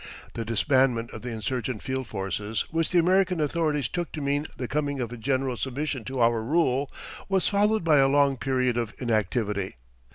The 0.33 0.43
disbandment 0.43 1.11
of 1.13 1.21
the 1.21 1.29
insurgent 1.29 1.83
field 1.83 2.07
forces, 2.07 2.65
which 2.71 2.89
the 2.89 2.97
American 2.97 3.39
authorities 3.39 3.87
took 3.87 4.11
to 4.13 4.19
mean 4.21 4.47
the 4.57 4.67
coming 4.67 4.99
of 4.99 5.11
a 5.11 5.15
general 5.15 5.57
submission 5.57 6.03
to 6.05 6.21
our 6.21 6.41
rule, 6.41 6.91
was 7.29 7.47
followed 7.47 7.83
by 7.83 7.97
a 7.99 8.07
long 8.07 8.35
period 8.35 8.77
of 8.77 8.95
inactivity. 8.97 9.75